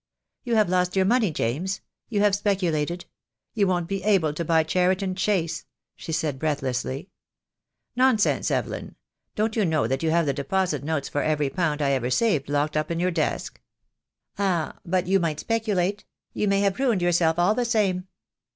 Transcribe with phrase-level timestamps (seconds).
[0.43, 3.05] "You have lost your money, James— you have specu lated—
[3.53, 7.11] you won't be able to buy Cheriton Chase," she said, breathlessly.
[7.95, 8.95] "Nonsense, Evelyn.
[9.35, 12.49] Don't you know that you have the deposit notes for every pound I ever saved
[12.49, 14.73] locked up in your desk." 2l6 THE DAY WILL COME.
[14.79, 18.07] "Ah, but you might speculate— you may have ruined yourself, all the same."